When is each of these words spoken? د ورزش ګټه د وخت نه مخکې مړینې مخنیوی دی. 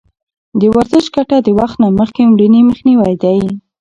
د 0.59 0.61
ورزش 0.75 1.05
ګټه 1.15 1.37
د 1.43 1.47
وخت 1.59 1.77
نه 1.83 1.89
مخکې 1.99 2.21
مړینې 2.31 2.61
مخنیوی 2.69 3.13
دی. 3.23 3.37